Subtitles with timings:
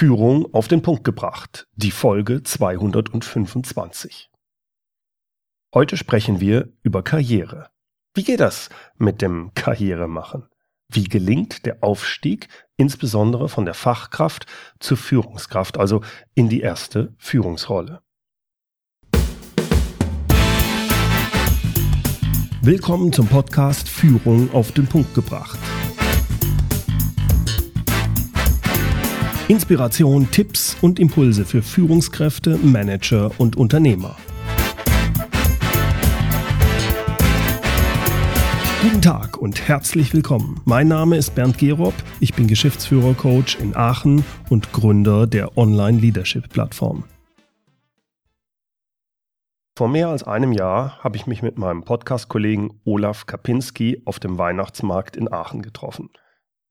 [0.00, 4.30] Führung auf den Punkt gebracht, die Folge 225.
[5.74, 7.68] Heute sprechen wir über Karriere.
[8.14, 10.46] Wie geht das mit dem Karrieremachen?
[10.90, 14.46] Wie gelingt der Aufstieg insbesondere von der Fachkraft
[14.78, 16.00] zur Führungskraft, also
[16.34, 18.00] in die erste Führungsrolle?
[22.62, 25.58] Willkommen zum Podcast Führung auf den Punkt gebracht.
[29.50, 34.14] Inspiration, Tipps und Impulse für Führungskräfte, Manager und Unternehmer.
[38.80, 40.60] Guten Tag und herzlich willkommen.
[40.66, 47.02] Mein Name ist Bernd Gerob, ich bin Geschäftsführer-Coach in Aachen und Gründer der Online-Leadership-Plattform.
[49.76, 54.38] Vor mehr als einem Jahr habe ich mich mit meinem Podcast-Kollegen Olaf Kapinski auf dem
[54.38, 56.10] Weihnachtsmarkt in Aachen getroffen.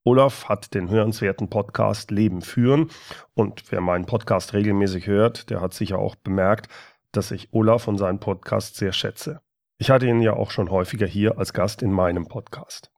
[0.09, 2.89] Olaf hat den hörenswerten Podcast Leben führen
[3.35, 6.67] und wer meinen Podcast regelmäßig hört, der hat sicher auch bemerkt,
[7.11, 9.41] dass ich Olaf und seinen Podcast sehr schätze.
[9.77, 12.89] Ich hatte ihn ja auch schon häufiger hier als Gast in meinem Podcast.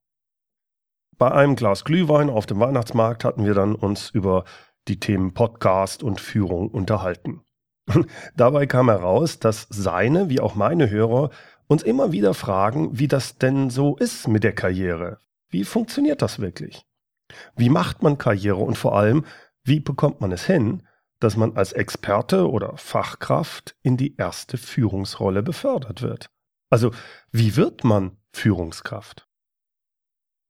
[1.17, 4.45] Bei einem Glas Glühwein auf dem Weihnachtsmarkt hatten wir dann uns über
[4.87, 7.41] die Themen Podcast und Führung unterhalten.
[8.37, 11.29] Dabei kam heraus, dass seine wie auch meine Hörer
[11.67, 15.17] uns immer wieder fragen, wie das denn so ist mit der Karriere.
[15.49, 16.85] Wie funktioniert das wirklich?
[17.55, 19.25] Wie macht man Karriere und vor allem,
[19.63, 20.83] wie bekommt man es hin,
[21.19, 26.29] dass man als Experte oder Fachkraft in die erste Führungsrolle befördert wird?
[26.69, 26.91] Also,
[27.31, 29.27] wie wird man Führungskraft?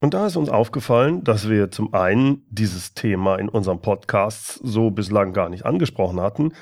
[0.03, 4.89] Und da ist uns aufgefallen, dass wir zum einen dieses Thema in unserem Podcast so
[4.89, 6.53] bislang gar nicht angesprochen hatten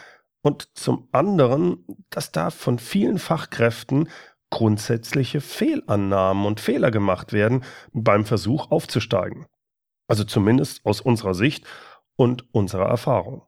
[0.42, 4.10] und zum anderen, dass da von vielen Fachkräften
[4.50, 9.46] grundsätzliche Fehlannahmen und Fehler gemacht werden beim Versuch aufzusteigen.
[10.10, 11.66] Also zumindest aus unserer Sicht
[12.18, 13.44] und unserer Erfahrung.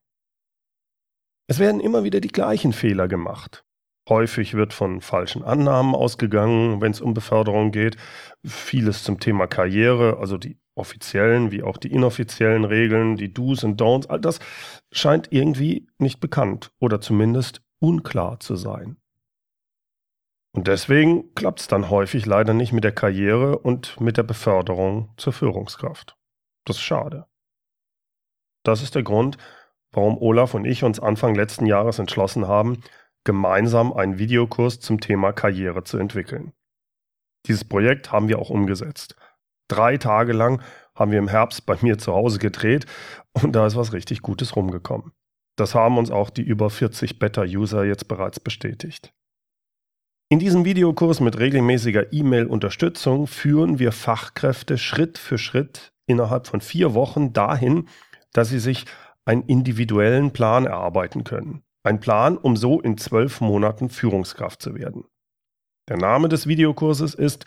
[1.47, 3.65] Es werden immer wieder die gleichen Fehler gemacht.
[4.07, 7.97] Häufig wird von falschen Annahmen ausgegangen, wenn es um Beförderung geht.
[8.45, 13.81] Vieles zum Thema Karriere, also die offiziellen wie auch die inoffiziellen Regeln, die Do's und
[13.81, 14.39] Don'ts, all das
[14.91, 18.97] scheint irgendwie nicht bekannt oder zumindest unklar zu sein.
[20.53, 25.13] Und deswegen klappt es dann häufig leider nicht mit der Karriere und mit der Beförderung
[25.17, 26.17] zur Führungskraft.
[26.65, 27.25] Das ist schade.
[28.63, 29.37] Das ist der Grund,
[29.91, 32.81] warum Olaf und ich uns Anfang letzten Jahres entschlossen haben,
[33.23, 36.53] gemeinsam einen Videokurs zum Thema Karriere zu entwickeln.
[37.47, 39.15] Dieses Projekt haben wir auch umgesetzt.
[39.67, 40.61] Drei Tage lang
[40.95, 42.85] haben wir im Herbst bei mir zu Hause gedreht
[43.33, 45.13] und da ist was richtig Gutes rumgekommen.
[45.57, 49.13] Das haben uns auch die über 40 Beta-User jetzt bereits bestätigt.
[50.29, 56.93] In diesem Videokurs mit regelmäßiger E-Mail-Unterstützung führen wir Fachkräfte Schritt für Schritt innerhalb von vier
[56.93, 57.87] Wochen dahin,
[58.33, 58.85] dass sie sich
[59.25, 61.63] einen individuellen Plan erarbeiten können.
[61.83, 65.05] Ein Plan, um so in zwölf Monaten Führungskraft zu werden.
[65.89, 67.45] Der Name des Videokurses ist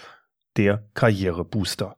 [0.56, 1.96] der Karrierebooster.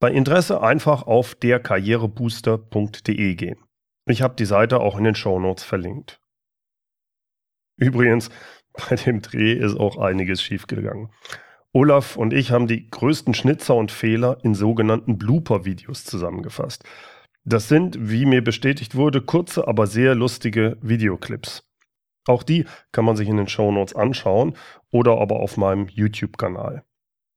[0.00, 3.64] Bei Interesse einfach auf derkarrierebooster.de gehen.
[4.06, 6.20] Ich habe die Seite auch in den Shownotes verlinkt.
[7.76, 8.30] Übrigens,
[8.72, 11.10] bei dem Dreh ist auch einiges schiefgegangen.
[11.76, 16.84] Olaf und ich haben die größten Schnitzer und Fehler in sogenannten Blooper-Videos zusammengefasst.
[17.44, 21.68] Das sind, wie mir bestätigt wurde, kurze, aber sehr lustige Videoclips.
[22.28, 24.56] Auch die kann man sich in den Shownotes anschauen
[24.92, 26.84] oder aber auf meinem YouTube-Kanal.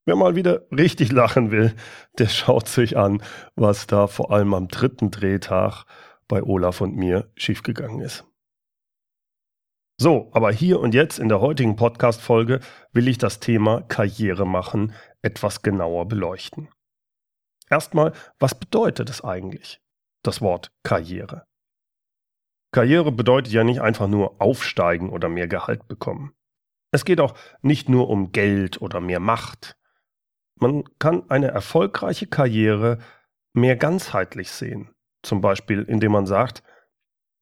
[0.06, 1.74] Wer mal wieder richtig lachen will,
[2.20, 3.24] der schaut sich an,
[3.56, 5.86] was da vor allem am dritten Drehtag
[6.28, 8.24] bei Olaf und mir schiefgegangen ist.
[10.00, 12.60] So, aber hier und jetzt in der heutigen Podcast-Folge
[12.94, 14.94] will ich das Thema Karriere machen
[15.24, 16.70] etwas genauer beleuchten.
[17.68, 19.82] Erstmal, was bedeutet es eigentlich,
[20.22, 21.48] das Wort Karriere?
[22.72, 26.34] Karriere bedeutet ja nicht einfach nur aufsteigen oder mehr Gehalt bekommen.
[26.92, 29.78] Es geht auch nicht nur um Geld oder mehr Macht.
[30.60, 33.00] Man kann eine erfolgreiche Karriere
[33.54, 34.94] mehr ganzheitlich sehen.
[35.24, 36.62] Zum Beispiel, indem man sagt,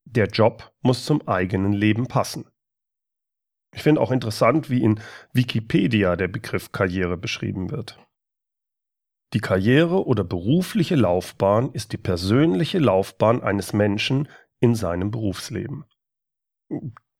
[0.06, 2.46] der Job muss zum eigenen Leben passen.
[3.75, 5.02] Ich finde auch interessant, wie in
[5.34, 8.00] Wikipedia der Begriff Karriere beschrieben wird.
[9.34, 14.30] Die Karriere oder berufliche Laufbahn ist die persönliche Laufbahn eines Menschen
[14.62, 15.84] in seinem Berufsleben.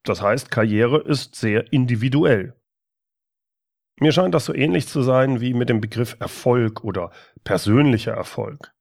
[0.02, 2.58] Das heißt, Karriere ist sehr individuell.
[4.00, 7.10] Mir scheint das so ähnlich zu sein wie mit dem Begriff Erfolg oder
[7.44, 8.72] persönlicher Erfolg.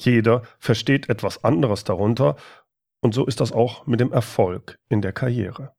[0.00, 2.36] Jeder versteht etwas anderes darunter
[3.02, 5.74] und so ist das auch mit dem Erfolg in der Karriere.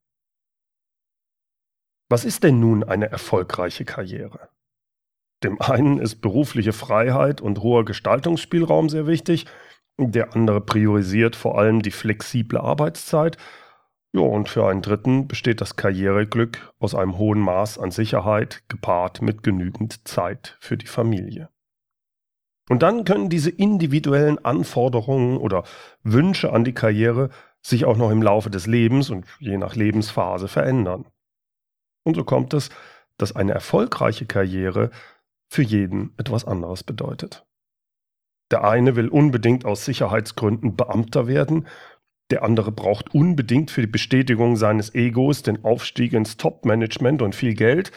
[2.10, 4.50] Was ist denn nun eine erfolgreiche Karriere?
[5.44, 9.46] Dem einen ist berufliche Freiheit und hoher Gestaltungsspielraum sehr wichtig,
[10.00, 13.38] Der andere priorisiert vor allem die flexible Arbeitszeit.
[14.12, 19.22] Ja, und für einen dritten besteht das Karriereglück aus einem hohen Maß an Sicherheit gepaart
[19.22, 21.53] mit genügend Zeit für die Familie.
[22.70, 25.64] Und dann können diese individuellen Anforderungen oder
[26.04, 27.30] Wünsche an die Karriere
[27.62, 31.06] sich auch noch im Laufe des Lebens und je nach Lebensphase verändern.
[32.06, 32.70] Und so kommt es,
[33.18, 34.92] dass eine erfolgreiche Karriere
[35.50, 37.46] für jeden etwas anderes bedeutet.
[38.52, 41.68] Der eine will unbedingt aus Sicherheitsgründen Beamter werden,
[42.32, 47.54] der andere braucht unbedingt für die Bestätigung seines Egos den Aufstieg ins Top-Management und viel
[47.54, 47.92] Geld.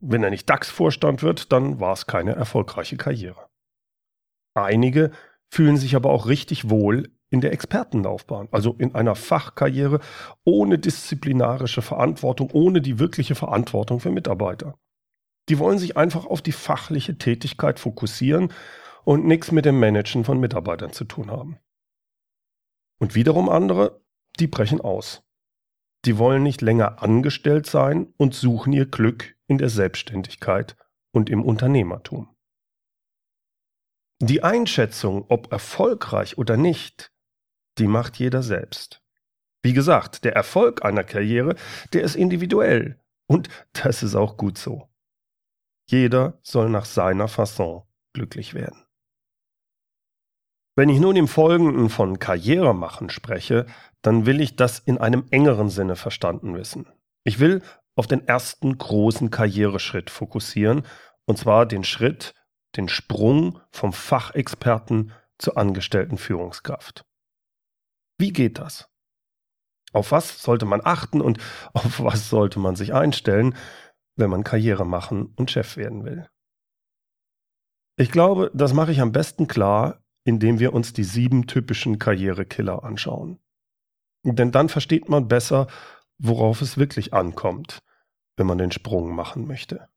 [0.00, 3.51] Wenn er nicht DAX-Vorstand wird, dann war es keine erfolgreiche Karriere.
[4.54, 5.10] Einige
[5.50, 10.00] fühlen sich aber auch richtig wohl in der Expertenlaufbahn, also in einer Fachkarriere
[10.44, 14.78] ohne disziplinarische Verantwortung, ohne die wirkliche Verantwortung für Mitarbeiter.
[15.48, 18.52] Die wollen sich einfach auf die fachliche Tätigkeit fokussieren
[19.04, 21.58] und nichts mit dem Managen von Mitarbeitern zu tun haben.
[23.00, 24.00] Und wiederum andere,
[24.38, 25.24] die brechen aus.
[26.04, 30.76] Die wollen nicht länger angestellt sein und suchen ihr Glück in der Selbstständigkeit
[31.12, 32.31] und im Unternehmertum.
[34.24, 37.10] Die Einschätzung, ob erfolgreich oder nicht,
[37.78, 39.02] die macht jeder selbst.
[39.64, 41.56] Wie gesagt, der Erfolg einer Karriere,
[41.92, 43.00] der ist individuell.
[43.26, 44.88] Und das ist auch gut so.
[45.88, 47.82] Jeder soll nach seiner Fasson
[48.12, 48.84] glücklich werden.
[50.76, 53.66] Wenn ich nun im Folgenden von Karriere machen spreche,
[54.02, 56.86] dann will ich das in einem engeren Sinne verstanden wissen.
[57.24, 57.60] Ich will
[57.96, 60.86] auf den ersten großen Karriereschritt fokussieren,
[61.24, 62.34] und zwar den Schritt,
[62.76, 67.04] den Sprung vom Fachexperten zur angestellten Führungskraft.
[68.18, 68.88] Wie geht das?
[69.92, 71.38] Auf was sollte man achten und
[71.72, 73.54] auf was sollte man sich einstellen,
[74.16, 76.28] wenn man Karriere machen und Chef werden will?
[77.96, 82.84] Ich glaube, das mache ich am besten klar, indem wir uns die sieben typischen Karrierekiller
[82.84, 83.38] anschauen.
[84.24, 85.66] Denn dann versteht man besser,
[86.18, 87.82] worauf es wirklich ankommt,
[88.36, 89.88] wenn man den Sprung machen möchte.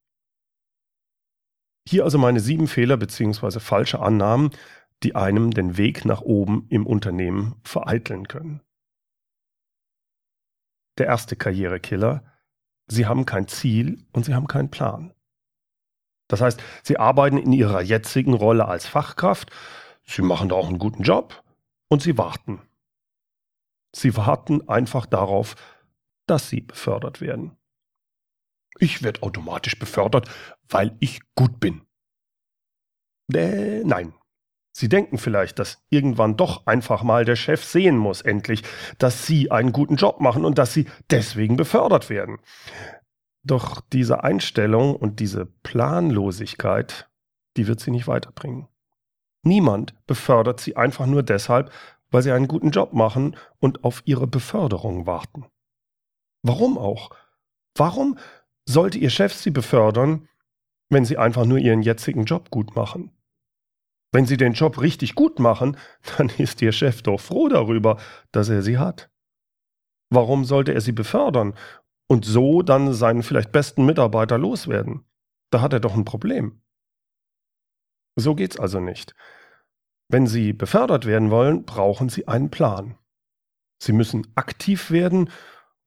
[1.87, 3.59] Hier also meine sieben Fehler bzw.
[3.59, 4.51] falsche Annahmen,
[5.03, 8.61] die einem den Weg nach oben im Unternehmen vereiteln können.
[10.97, 12.23] Der erste Karrierekiller,
[12.87, 15.13] Sie haben kein Ziel und Sie haben keinen Plan.
[16.27, 19.51] Das heißt, Sie arbeiten in Ihrer jetzigen Rolle als Fachkraft,
[20.03, 21.43] Sie machen da auch einen guten Job
[21.87, 22.61] und Sie warten.
[23.95, 25.55] Sie warten einfach darauf,
[26.27, 27.57] dass Sie befördert werden.
[28.79, 30.29] Ich werde automatisch befördert,
[30.67, 31.81] weil ich gut bin.
[33.33, 34.13] Äh, nein,
[34.77, 38.61] Sie denken vielleicht, dass irgendwann doch einfach mal der Chef sehen muss, endlich,
[38.97, 42.39] dass Sie einen guten Job machen und dass Sie deswegen befördert werden.
[43.43, 47.09] Doch diese Einstellung und diese Planlosigkeit,
[47.55, 48.67] die wird Sie nicht weiterbringen.
[49.43, 51.71] Niemand befördert Sie einfach nur deshalb,
[52.11, 55.45] weil Sie einen guten Job machen und auf Ihre Beförderung warten.
[56.41, 57.11] Warum auch?
[57.77, 58.17] Warum
[58.67, 60.27] sollte Ihr Chef Sie befördern,
[60.89, 63.11] wenn Sie einfach nur Ihren jetzigen Job gut machen?
[64.11, 65.77] Wenn Sie den Job richtig gut machen,
[66.17, 67.99] dann ist Ihr Chef doch froh darüber,
[68.31, 69.09] dass er Sie hat.
[70.09, 71.55] Warum sollte er Sie befördern
[72.07, 75.05] und so dann seinen vielleicht besten Mitarbeiter loswerden?
[75.51, 76.61] Da hat er doch ein Problem.
[78.17, 79.15] So geht's also nicht.
[80.07, 82.97] Wenn Sie befördert werden wollen, brauchen Sie einen Plan.
[83.81, 85.29] Sie müssen aktiv werden.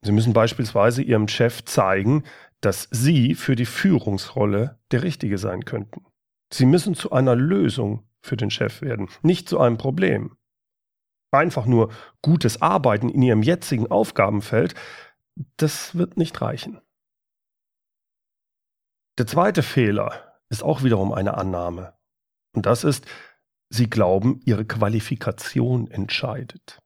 [0.02, 2.24] Sie müssen beispielsweise Ihrem Chef zeigen,
[2.60, 6.04] dass Sie für die Führungsrolle der Richtige sein könnten.
[6.52, 10.36] Sie müssen zu einer Lösung für den Chef werden, nicht zu einem Problem.
[11.30, 14.74] Einfach nur gutes Arbeiten in ihrem jetzigen Aufgabenfeld,
[15.56, 16.80] das wird nicht reichen.
[19.18, 21.94] Der zweite Fehler ist auch wiederum eine Annahme.
[22.54, 23.06] Und das ist,
[23.68, 26.80] sie glauben, ihre Qualifikation entscheidet.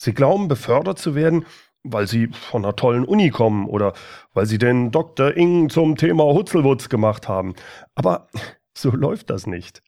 [0.00, 1.44] Sie glauben, befördert zu werden,
[1.84, 3.92] weil sie von einer tollen Uni kommen oder
[4.34, 5.36] weil sie den Dr.
[5.36, 7.54] Ing zum Thema Hutzelwutz gemacht haben.
[7.94, 8.28] Aber
[8.76, 9.82] so läuft das nicht.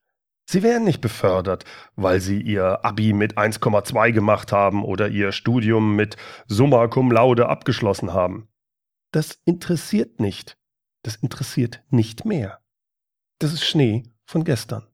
[0.47, 1.65] Sie werden nicht befördert,
[1.97, 7.49] weil sie ihr Abi mit 1,2 gemacht haben oder ihr Studium mit Summa cum laude
[7.49, 8.49] abgeschlossen haben.
[9.11, 10.59] Das interessiert nicht.
[11.03, 12.61] Das interessiert nicht mehr.
[13.39, 14.87] Das ist Schnee von gestern.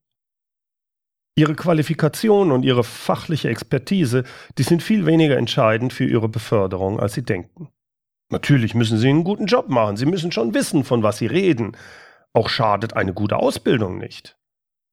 [1.41, 4.25] Ihre Qualifikation und ihre fachliche Expertise,
[4.59, 7.71] die sind viel weniger entscheidend für ihre Beförderung, als Sie denken.
[8.29, 11.79] Natürlich müssen Sie einen guten Job machen, Sie müssen schon wissen, von was Sie reden.
[12.35, 14.37] Auch schadet eine gute Ausbildung nicht.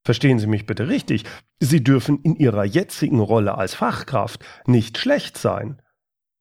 [0.06, 1.25] Verstehen Sie mich bitte richtig,
[1.60, 5.82] Sie dürfen in Ihrer jetzigen Rolle als Fachkraft nicht schlecht sein,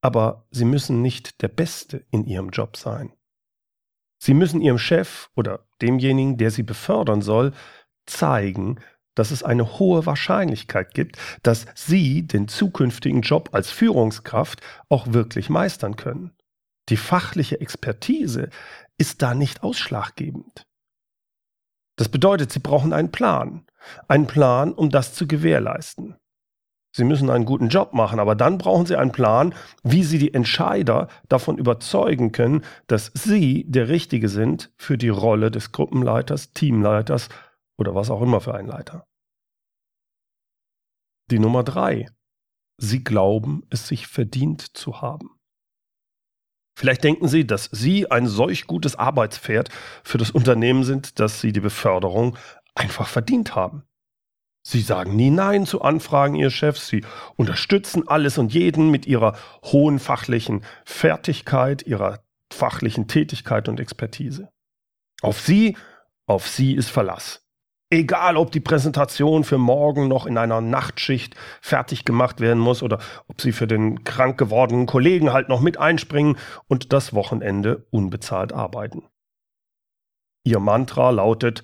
[0.03, 3.13] aber Sie müssen nicht der Beste in Ihrem Job sein.
[4.19, 7.53] Sie müssen Ihrem Chef oder demjenigen, der Sie befördern soll,
[8.07, 8.79] zeigen,
[9.17, 15.51] dass es eine hohe Wahrscheinlichkeit gibt, dass Sie den zukünftigen Job als Führungskraft auch wirklich
[15.51, 16.31] meistern können.
[16.89, 18.51] Die fachliche Expertise
[18.97, 20.63] ist da nicht ausschlaggebend.
[21.97, 23.65] Das bedeutet, Sie brauchen einen Plan.
[24.07, 26.17] Einen Plan, um das zu gewährleisten.
[26.97, 30.33] Sie müssen einen guten Job machen, aber dann brauchen Sie einen Plan, wie Sie die
[30.33, 37.29] Entscheider davon überzeugen können, dass Sie der Richtige sind für die Rolle des Gruppenleiters, Teamleiters
[37.79, 39.07] oder was auch immer für ein Leiter.
[41.31, 42.09] Die Nummer drei.
[42.79, 45.41] Sie glauben, es sich verdient zu haben.
[46.79, 49.71] Vielleicht denken Sie, dass Sie ein solch gutes Arbeitspferd
[50.05, 52.37] für das Unternehmen sind, dass Sie die Beförderung
[52.75, 53.85] einfach verdient haben.
[54.63, 57.05] Sie sagen nie Nein zu Anfragen Ihres Chefs, Sie
[57.37, 64.51] unterstützen alles und jeden mit Ihrer hohen fachlichen Fertigkeit, Ihrer fachlichen Tätigkeit und Expertise.
[65.23, 65.77] Auf Sie,
[66.27, 67.46] auf Sie ist Verlass.
[67.89, 72.99] Egal, ob die Präsentation für morgen noch in einer Nachtschicht fertig gemacht werden muss oder
[73.29, 78.53] ob Sie für den krank gewordenen Kollegen halt noch mit einspringen und das Wochenende unbezahlt
[78.53, 79.05] arbeiten.
[80.43, 81.63] Ihr Mantra lautet,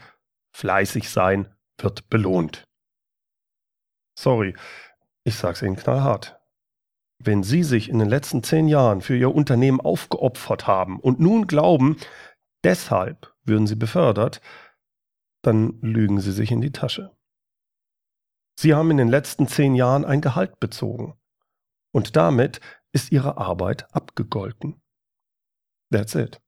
[0.53, 2.69] fleißig sein wird belohnt.
[4.17, 4.55] Sorry,
[5.25, 6.41] ich sag's Ihnen knallhart.
[7.19, 11.49] Wenn Sie sich in den letzten zehn Jahren für Ihr Unternehmen aufgeopfert haben und nun
[11.49, 11.97] glauben,
[12.63, 14.41] deshalb würden Sie befördert,
[15.43, 17.15] dann lügen Sie sich in die Tasche.
[18.59, 21.19] Sie haben in den letzten zehn Jahren ein Gehalt bezogen.
[21.93, 22.61] Und damit
[22.93, 24.81] ist Ihre Arbeit abgegolten.
[25.91, 26.41] That's it.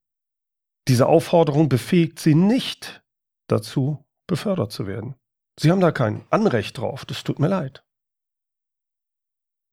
[0.89, 3.03] Diese Aufforderung befähigt Sie nicht
[3.49, 5.17] dazu, befördert zu werden.
[5.59, 7.85] Sie haben da kein Anrecht drauf, das tut mir leid.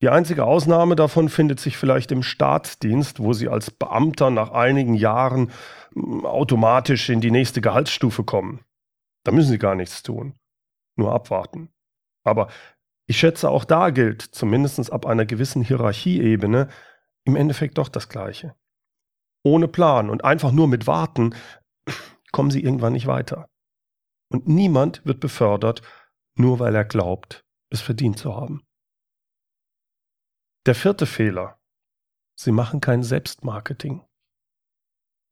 [0.01, 4.95] Die einzige Ausnahme davon findet sich vielleicht im Staatsdienst, wo Sie als Beamter nach einigen
[4.95, 5.51] Jahren
[5.93, 8.65] hm, automatisch in die nächste Gehaltsstufe kommen.
[9.23, 10.39] Da müssen Sie gar nichts tun,
[10.95, 11.71] nur abwarten.
[12.23, 12.49] Aber
[13.07, 16.69] ich schätze, auch da gilt, zumindest ab einer gewissen Hierarchieebene,
[17.25, 18.55] im Endeffekt doch das Gleiche.
[19.43, 21.35] Ohne Plan und einfach nur mit Warten
[22.31, 23.49] kommen Sie irgendwann nicht weiter.
[24.29, 25.81] Und niemand wird befördert,
[26.35, 28.65] nur weil er glaubt, es verdient zu haben.
[30.65, 31.59] Der vierte Fehler.
[32.35, 34.05] Sie machen kein Selbstmarketing.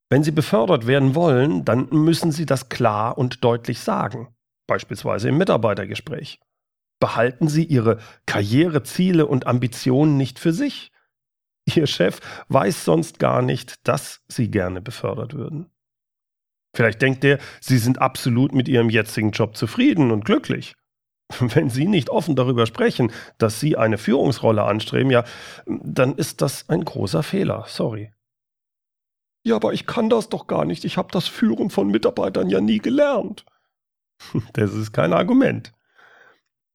[0.10, 4.36] Wenn Sie befördert werden wollen, dann müssen Sie das klar und deutlich sagen,
[4.68, 6.40] beispielsweise im Mitarbeitergespräch.
[7.00, 10.92] Behalten Sie Ihre Karriereziele und Ambitionen nicht für sich.
[11.76, 15.70] Ihr Chef weiß sonst gar nicht, dass Sie gerne befördert würden.
[16.76, 20.74] Vielleicht denkt er, Sie sind absolut mit Ihrem jetzigen Job zufrieden und glücklich.
[21.40, 25.24] Wenn Sie nicht offen darüber sprechen, dass Sie eine Führungsrolle anstreben, ja,
[25.68, 27.66] dann ist das ein großer Fehler.
[27.68, 28.12] Sorry.
[29.50, 30.86] Ja, aber ich kann das doch gar nicht.
[30.86, 33.46] Ich habe das Führen von Mitarbeitern ja nie gelernt.
[34.54, 35.74] Das ist kein Argument.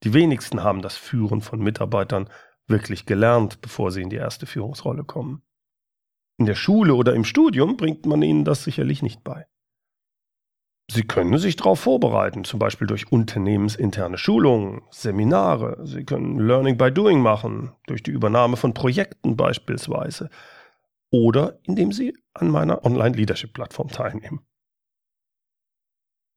[0.02, 2.28] Die wenigsten haben das Führen von Mitarbeitern
[2.66, 5.43] wirklich gelernt, bevor sie in die erste Führungsrolle kommen.
[6.37, 9.47] In der Schule oder im Studium bringt man ihnen das sicherlich nicht bei.
[10.90, 15.78] Sie können sich darauf vorbereiten, zum Beispiel durch unternehmensinterne Schulungen, Seminare.
[15.87, 20.28] Sie können Learning by Doing machen, durch die Übernahme von Projekten beispielsweise.
[21.14, 24.44] Oder indem Sie an meiner Online-Leadership-Plattform teilnehmen.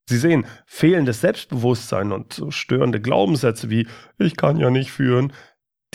[0.08, 3.88] Sie sehen, fehlendes Selbstbewusstsein und störende Glaubenssätze wie
[4.20, 5.34] ich kann ja nicht führen,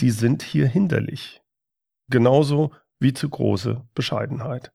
[0.01, 1.41] die sind hier hinderlich.
[2.09, 4.73] Genauso wie zu große Bescheidenheit.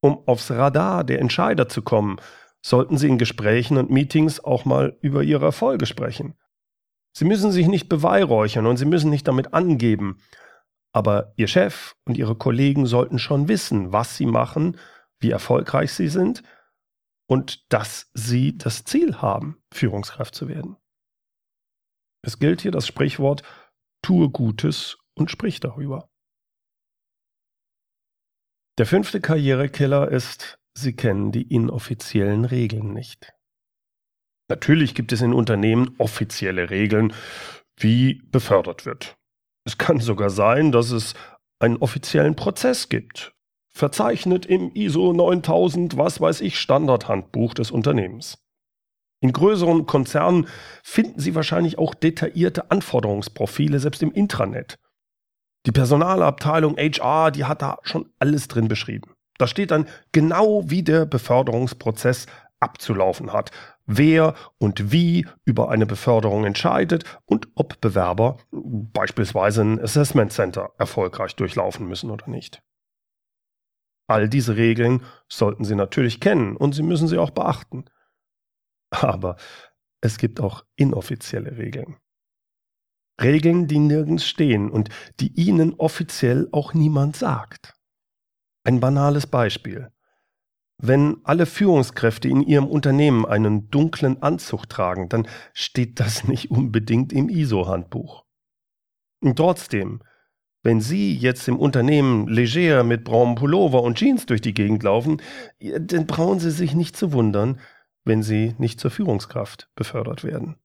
[0.00, 2.16] Um aufs Radar der Entscheider zu kommen,
[2.62, 6.38] sollten Sie in Gesprächen und Meetings auch mal über Ihre Erfolge sprechen.
[7.14, 10.22] Sie müssen sich nicht beweihräuchern und Sie müssen nicht damit angeben.
[10.92, 14.78] Aber Ihr Chef und Ihre Kollegen sollten schon wissen, was Sie machen,
[15.20, 16.42] wie erfolgreich Sie sind
[17.26, 20.76] und dass Sie das Ziel haben, Führungskraft zu werden.
[22.24, 23.42] Es gilt hier das Sprichwort,
[24.02, 26.10] tue Gutes und sprich darüber.
[28.78, 33.34] Der fünfte Karrierekiller ist, Sie kennen die inoffiziellen Regeln nicht.
[34.48, 37.12] Natürlich gibt es in Unternehmen offizielle Regeln,
[37.76, 39.18] wie befördert wird.
[39.64, 41.14] Es kann sogar sein, dass es
[41.60, 43.34] einen offiziellen Prozess gibt,
[43.68, 48.38] verzeichnet im ISO 9000, was weiß ich, Standardhandbuch des Unternehmens.
[49.20, 50.48] In größeren Konzernen
[50.82, 54.80] finden Sie wahrscheinlich auch detaillierte Anforderungsprofile, selbst im Intranet.
[55.64, 59.14] Die Personalabteilung HR, die hat da schon alles drin beschrieben.
[59.38, 62.26] Da steht dann genau, wie der Beförderungsprozess
[62.58, 63.52] abzulaufen hat,
[63.96, 71.36] wer und wie über eine Beförderung entscheidet und ob Bewerber beispielsweise ein Assessment Center erfolgreich
[71.36, 72.62] durchlaufen müssen oder nicht.
[74.08, 77.84] All diese Regeln sollten Sie natürlich kennen und Sie müssen sie auch beachten.
[78.90, 79.36] Aber
[80.02, 81.96] es gibt auch inoffizielle Regeln.
[83.20, 84.88] Regeln, die nirgends stehen und
[85.20, 87.74] die Ihnen offiziell auch niemand sagt.
[88.64, 89.90] Ein banales Beispiel.
[90.84, 97.12] Wenn alle Führungskräfte in Ihrem Unternehmen einen dunklen Anzug tragen, dann steht das nicht unbedingt
[97.12, 98.24] im ISO-Handbuch.
[99.36, 100.02] Trotzdem,
[100.64, 105.22] wenn Sie jetzt im Unternehmen leger mit braunem Pullover und Jeans durch die Gegend laufen,
[105.60, 107.60] dann brauchen Sie sich nicht zu wundern,
[108.04, 110.56] wenn Sie nicht zur Führungskraft befördert werden.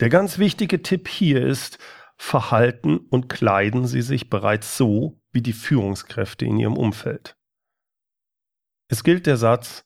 [0.00, 1.78] Der ganz wichtige Tipp hier ist,
[2.16, 7.37] verhalten und kleiden Sie sich bereits so wie die Führungskräfte in Ihrem Umfeld.
[8.88, 9.84] Es gilt der Satz,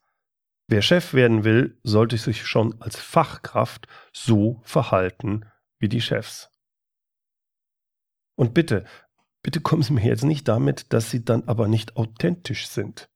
[0.68, 5.44] wer Chef werden will, sollte sich schon als Fachkraft so verhalten
[5.78, 6.50] wie die Chefs.
[8.36, 8.84] Und bitte,
[9.42, 13.10] bitte kommen Sie mir jetzt nicht damit, dass Sie dann aber nicht authentisch sind.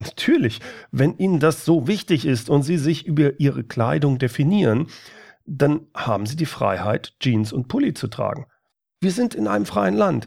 [0.00, 4.88] Natürlich, wenn Ihnen das so wichtig ist und Sie sich über Ihre Kleidung definieren,
[5.44, 8.46] dann haben Sie die Freiheit, Jeans und Pulli zu tragen.
[9.00, 10.26] Wir sind in einem freien Land.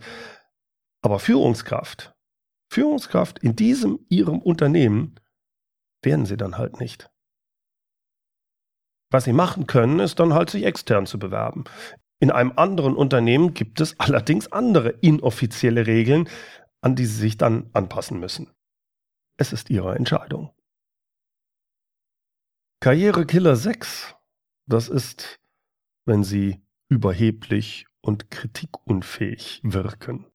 [1.02, 2.13] Aber Führungskraft,
[2.74, 5.20] Führungskraft in diesem Ihrem Unternehmen
[6.02, 7.12] werden Sie dann halt nicht.
[9.12, 11.66] Was Sie machen können, ist dann halt sich extern zu bewerben.
[12.20, 16.28] In einem anderen Unternehmen gibt es allerdings andere inoffizielle Regeln,
[16.82, 18.50] an die Sie sich dann anpassen müssen.
[19.38, 20.52] Es ist Ihre Entscheidung.
[22.80, 24.16] Karrierekiller 6.
[24.66, 25.40] Das ist,
[26.06, 30.33] wenn Sie überheblich und kritikunfähig wirken.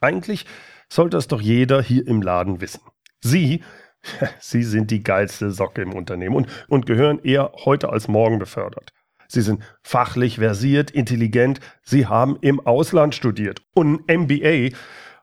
[0.00, 0.46] Eigentlich
[0.88, 2.80] sollte es doch jeder hier im Laden wissen.
[3.20, 3.62] Sie,
[4.40, 8.92] Sie sind die geilste Socke im Unternehmen und, und gehören eher heute als morgen befördert.
[9.28, 14.74] Sie sind fachlich versiert, intelligent, Sie haben im Ausland studiert und ein MBA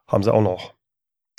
[0.07, 0.75] haben Sie auch noch.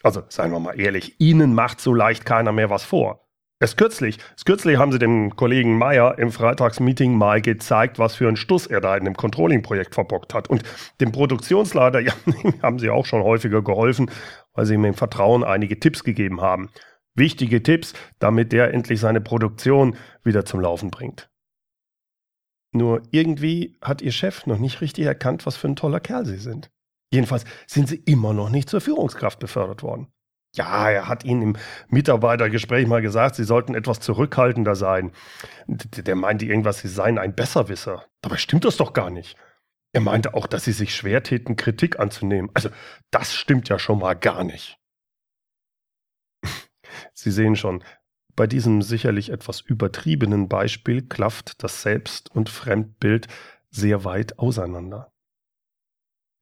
[0.02, 3.25] Also seien wir mal ehrlich, Ihnen macht so leicht keiner mehr was vor.
[3.58, 8.28] Erst kürzlich, erst kürzlich haben sie dem Kollegen Meyer im Freitagsmeeting mal gezeigt, was für
[8.28, 10.50] einen Stuss er da in dem Controlling-Projekt verbockt hat.
[10.50, 10.62] Und
[11.00, 12.12] dem Produktionsleiter, ja,
[12.62, 14.10] haben sie auch schon häufiger geholfen,
[14.52, 16.68] weil sie ihm im Vertrauen einige Tipps gegeben haben.
[17.14, 21.30] Wichtige Tipps, damit der endlich seine Produktion wieder zum Laufen bringt.
[22.72, 26.36] Nur irgendwie hat ihr Chef noch nicht richtig erkannt, was für ein toller Kerl sie
[26.36, 26.70] sind.
[27.10, 30.08] Jedenfalls sind sie immer noch nicht zur Führungskraft befördert worden.
[30.56, 31.56] Ja, er hat ihnen im
[31.88, 35.12] Mitarbeitergespräch mal gesagt, sie sollten etwas zurückhaltender sein.
[35.66, 38.06] Der meinte irgendwas, sie seien ein Besserwisser.
[38.22, 39.36] Dabei stimmt das doch gar nicht.
[39.92, 42.50] Er meinte auch, dass sie sich schwer täten, Kritik anzunehmen.
[42.54, 42.70] Also,
[43.10, 44.78] das stimmt ja schon mal gar nicht.
[47.14, 47.82] Sie sehen schon,
[48.34, 53.28] bei diesem sicherlich etwas übertriebenen Beispiel klafft das Selbst- und Fremdbild
[53.70, 55.12] sehr weit auseinander.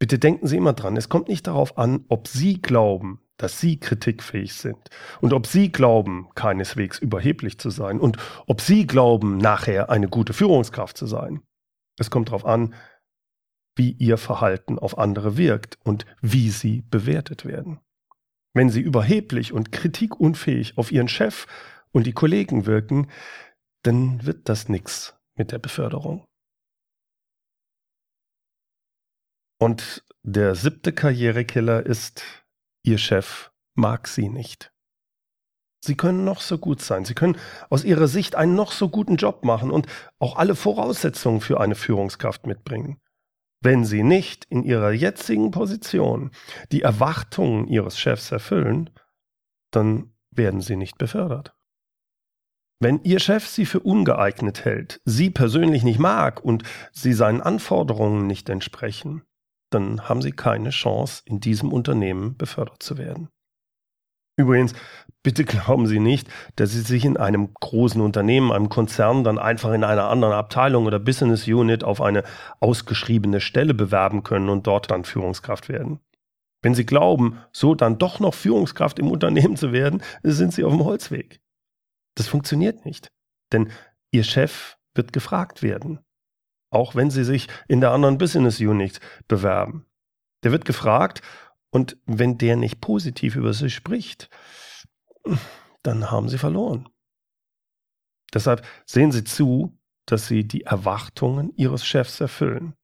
[0.05, 3.81] Bitte denken Sie immer dran, es kommt nicht darauf an, ob Sie glauben, dass sie
[3.81, 4.91] kritikfähig sind
[5.23, 10.35] und ob sie glauben, keineswegs überheblich zu sein und ob sie glauben, nachher eine gute
[10.35, 11.41] Führungskraft zu sein.
[11.99, 12.75] Es kommt darauf an,
[13.77, 17.81] wie ihr Verhalten auf andere wirkt und wie sie bewertet werden.
[18.53, 21.47] Wenn sie überheblich und kritikunfähig auf ihren Chef
[21.93, 23.09] und die Kollegen wirken,
[23.85, 26.27] dann wird das nichts mit der Beförderung.
[29.65, 32.23] Und der siebte Karrierekiller ist
[32.83, 34.75] Ihr Chef mag Sie nicht.
[35.83, 37.39] Sie können noch so gut sein, Sie können
[37.71, 39.87] aus Ihrer Sicht einen noch so guten Job machen und
[40.19, 43.01] auch alle Voraussetzungen für eine Führungskraft mitbringen.
[43.63, 46.31] Wenn Sie nicht in Ihrer jetzigen Position
[46.71, 48.91] die Erwartungen Ihres Chefs erfüllen,
[49.71, 51.57] dann werden Sie nicht befördert.
[52.81, 58.27] Wenn Ihr Chef Sie für ungeeignet hält, Sie persönlich nicht mag und Sie seinen Anforderungen
[58.27, 59.23] nicht entsprechen,
[59.75, 63.29] dann haben Sie keine Chance, in diesem Unternehmen befördert zu werden.
[64.37, 64.75] Übrigens,
[65.23, 69.73] bitte glauben Sie nicht, dass Sie sich in einem großen Unternehmen, einem Konzern, dann einfach
[69.73, 72.25] in einer anderen Abteilung oder Business Unit auf eine
[72.61, 76.01] ausgeschriebene Stelle bewerben können und dort dann Führungskraft werden.
[76.63, 80.73] Wenn Sie glauben, so dann doch noch Führungskraft im Unternehmen zu werden, sind Sie auf
[80.73, 81.41] dem Holzweg.
[82.17, 83.09] Das funktioniert nicht,
[83.53, 83.71] denn
[84.11, 86.04] Ihr Chef wird gefragt werden
[86.75, 89.87] auch wenn sie sich in der anderen Business Unit bewerben.
[90.43, 91.23] Der wird gefragt
[91.71, 94.29] und wenn der nicht positiv über sie spricht,
[95.83, 96.89] dann haben sie verloren.
[98.35, 102.75] Deshalb sehen Sie zu, dass Sie die Erwartungen Ihres Chefs erfüllen.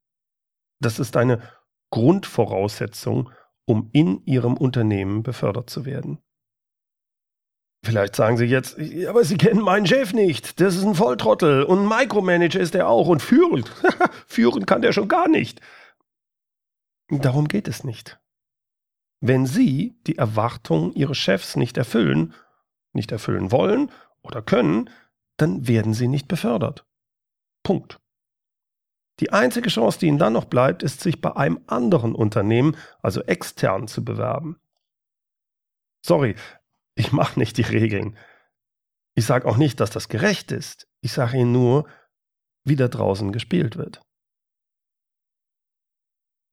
[0.80, 1.42] Das ist eine
[1.90, 3.30] Grundvoraussetzung,
[3.66, 6.22] um in Ihrem Unternehmen befördert zu werden.
[7.82, 10.60] Vielleicht sagen Sie jetzt, aber Sie kennen meinen Chef nicht.
[10.60, 13.64] Das ist ein Volltrottel und ein Micromanager ist er auch und führen.
[14.26, 15.60] führen kann der schon gar nicht.
[17.08, 18.20] Darum geht es nicht.
[19.20, 22.34] Wenn Sie die Erwartungen Ihres Chefs nicht erfüllen,
[22.92, 23.90] nicht erfüllen wollen
[24.22, 24.90] oder können,
[25.38, 26.86] dann werden Sie nicht befördert.
[27.62, 27.98] Punkt.
[29.20, 33.22] Die einzige Chance, die Ihnen dann noch bleibt, ist, sich bei einem anderen Unternehmen, also
[33.22, 34.58] extern, zu bewerben.
[36.04, 36.36] Sorry,
[37.00, 38.16] ich mache nicht die Regeln.
[39.16, 40.86] Ich sage auch nicht, dass das gerecht ist.
[41.02, 41.88] Ich sage Ihnen nur,
[42.64, 44.02] wie da draußen gespielt wird.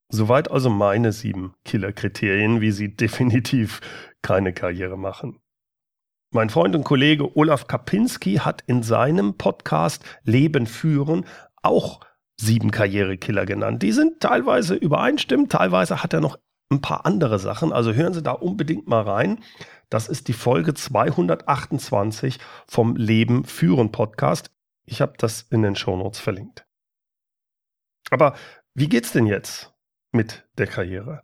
[0.10, 3.82] Soweit also meine sieben Killerkriterien, wie Sie definitiv
[4.22, 5.42] keine Karriere machen.
[6.34, 11.26] Mein Freund und Kollege Olaf Kapinski hat in seinem Podcast Leben führen
[11.62, 12.00] auch
[12.40, 13.84] sieben Karrierekiller genannt.
[13.84, 16.38] Die sind teilweise übereinstimmend, teilweise hat er noch
[16.70, 17.72] ein paar andere Sachen.
[17.72, 19.44] Also hören Sie da unbedingt mal rein.
[19.90, 24.52] Das ist die Folge 228 vom Leben führen Podcast.
[24.86, 26.66] Ich habe das in den Shownotes verlinkt.
[28.10, 28.36] Aber
[28.74, 29.74] wie geht's denn jetzt
[30.12, 31.24] mit der Karriere?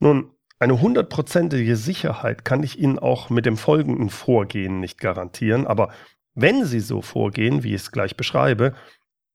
[0.00, 5.92] Nun, eine hundertprozentige Sicherheit kann ich Ihnen auch mit dem folgenden Vorgehen nicht garantieren, aber
[6.34, 8.74] wenn Sie so vorgehen, wie ich es gleich beschreibe,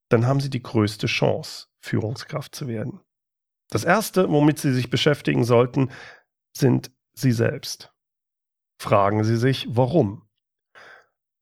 [0.10, 3.02] dann haben Sie die größte Chance, Führungskraft zu werden.
[3.74, 5.90] Das Erste, womit Sie sich beschäftigen sollten,
[6.56, 7.92] sind Sie selbst.
[8.80, 10.30] Fragen Sie sich, warum?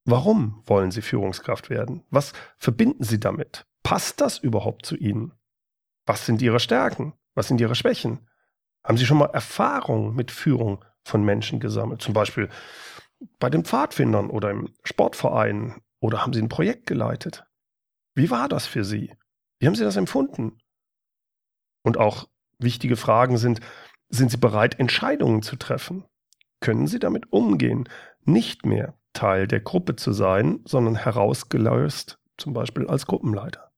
[0.06, 2.06] Warum wollen Sie Führungskraft werden?
[2.10, 3.66] Was verbinden Sie damit?
[3.84, 5.34] Passt das überhaupt zu Ihnen?
[6.06, 7.12] Was sind Ihre Stärken?
[7.36, 8.30] Was sind Ihre Schwächen?
[8.82, 12.02] Haben Sie schon mal Erfahrung mit Führung von Menschen gesammelt?
[12.02, 12.48] Zum Beispiel
[13.40, 15.82] bei den Pfadfindern oder im Sportverein?
[16.00, 17.46] Oder haben Sie ein Projekt geleitet?
[18.16, 19.14] Wie war das für Sie?
[19.60, 20.62] Wie haben Sie das empfunden?
[21.84, 22.28] Und auch
[22.60, 23.60] wichtige Fragen sind,
[24.10, 26.06] sind Sie bereit, Entscheidungen zu treffen?
[26.60, 27.88] Können Sie damit umgehen,
[28.24, 33.72] nicht mehr Teil der Gruppe zu sein, sondern herausgelöst, zum Beispiel als Gruppenleiter?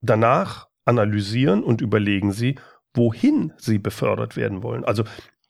[0.00, 2.58] Danach analysieren und überlegen Sie,
[2.94, 4.84] wohin Sie befördert werden wollen.
[4.84, 5.04] Also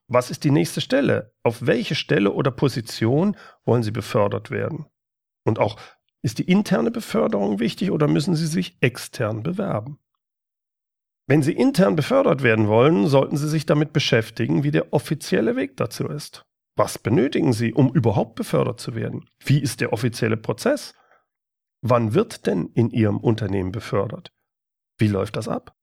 [0.09, 1.35] was ist die nächste Stelle?
[1.43, 4.87] Auf welche Stelle oder Position wollen Sie befördert werden?
[5.45, 5.79] Und auch
[6.23, 9.99] ist die interne Beförderung wichtig oder müssen Sie sich extern bewerben?
[11.29, 15.77] Wenn Sie intern befördert werden wollen, sollten Sie sich damit beschäftigen, wie der offizielle Weg
[15.77, 16.47] dazu ist.
[16.75, 19.29] Was benötigen Sie, um überhaupt befördert zu werden?
[19.39, 20.95] Wie ist der offizielle Prozess?
[21.83, 24.33] Wann wird denn in Ihrem Unternehmen befördert?
[24.97, 25.77] Wie läuft das ab?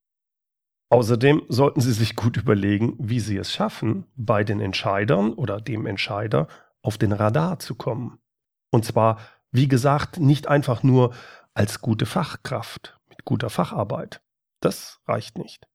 [0.89, 5.85] Außerdem sollten Sie sich gut überlegen, wie Sie es schaffen, bei den Entscheidern oder dem
[5.85, 6.47] Entscheider
[6.81, 8.19] auf den Radar zu kommen.
[8.71, 9.19] Und zwar
[9.55, 11.13] wie gesagt, nicht einfach nur
[11.53, 14.21] als gute Fachkraft mit guter Facharbeit.
[14.65, 15.67] Das reicht nicht.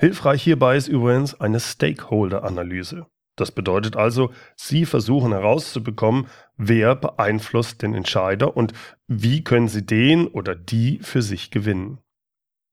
[0.00, 3.06] Hilfreich hierbei ist übrigens eine Stakeholder-Analyse.
[3.36, 8.72] Das bedeutet also, Sie versuchen herauszubekommen, wer beeinflusst den Entscheider und
[9.06, 12.00] wie können Sie den oder die für sich gewinnen.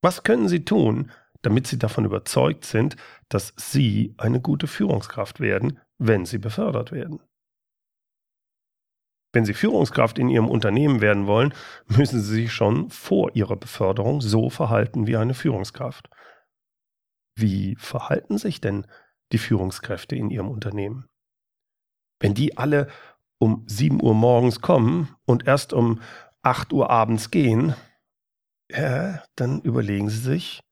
[0.01, 1.11] Was können Sie tun,
[1.43, 2.95] damit Sie davon überzeugt sind,
[3.29, 7.19] dass Sie eine gute Führungskraft werden, wenn Sie befördert werden?
[9.33, 11.53] Wenn Sie Führungskraft in Ihrem Unternehmen werden wollen,
[11.87, 16.09] müssen Sie sich schon vor Ihrer Beförderung so verhalten wie eine Führungskraft.
[17.35, 18.85] Wie verhalten sich denn
[19.31, 21.09] die Führungskräfte in Ihrem Unternehmen?
[22.19, 22.87] Wenn die alle
[23.39, 25.99] um 7 Uhr morgens kommen und erst um
[26.43, 27.75] 8 Uhr abends gehen,
[28.71, 30.63] ja, dann überlegen Sie sich,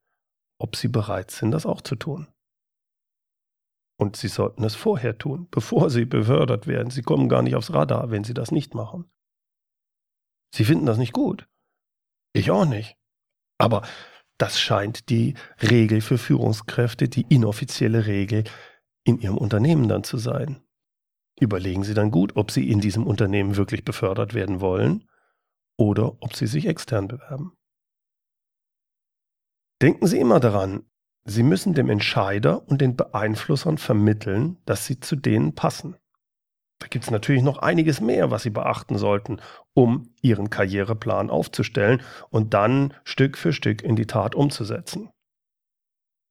[0.59, 2.27] ob Sie bereit sind, das auch zu tun.
[4.01, 6.89] Und Sie sollten es vorher tun, bevor Sie befördert werden.
[6.89, 9.05] Sie kommen gar nicht aufs Radar, wenn Sie das nicht machen.
[10.55, 11.47] Sie finden das nicht gut.
[12.33, 12.97] Ich auch nicht.
[13.59, 13.83] Aber
[14.39, 18.45] das scheint die Regel für Führungskräfte, die inoffizielle Regel
[19.03, 20.63] in Ihrem Unternehmen dann zu sein.
[21.39, 25.07] Überlegen Sie dann gut, ob Sie in diesem Unternehmen wirklich befördert werden wollen
[25.77, 27.55] oder ob Sie sich extern bewerben.
[29.79, 30.90] Denken Sie immer daran,
[31.23, 35.95] Sie müssen dem Entscheider und den Beeinflussern vermitteln, dass sie zu denen passen.
[36.81, 39.39] Da gibt es natürlich noch einiges mehr, was Sie beachten sollten,
[39.75, 45.11] um Ihren Karriereplan aufzustellen und dann Stück für Stück in die Tat umzusetzen.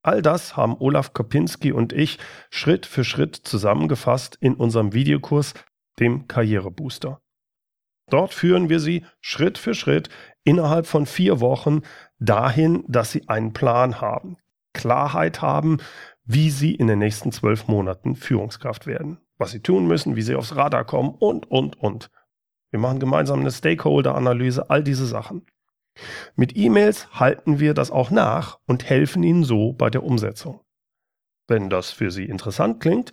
[0.02, 2.18] All das haben Olaf Kopinski und ich
[2.50, 5.54] Schritt für Schritt zusammengefasst in unserem Videokurs,
[6.00, 7.20] dem Karrierebooster.
[8.10, 10.08] Dort führen wir Sie Schritt für Schritt
[10.42, 11.82] innerhalb von vier Wochen
[12.18, 14.36] dahin, dass Sie einen Plan haben,
[14.72, 15.78] Klarheit haben,
[16.24, 19.18] wie sie in den nächsten zwölf Monaten Führungskraft werden.
[19.38, 22.10] Was sie tun müssen, wie sie aufs Radar kommen und, und, und.
[22.70, 25.46] Wir machen gemeinsam eine Stakeholder-Analyse, all diese Sachen.
[26.36, 30.60] Mit E-Mails halten wir das auch nach und helfen Ihnen so bei der Umsetzung.
[31.48, 33.12] Wenn das für Sie interessant klingt